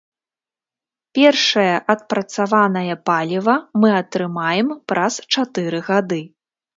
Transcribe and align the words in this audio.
Першае 1.17 1.73
адпрацаванае 1.93 2.95
паліва 3.09 3.55
мы 3.83 3.89
атрымаем 4.01 4.73
праз 4.93 5.13
чатыры 5.37 5.79
гады. 5.91 6.21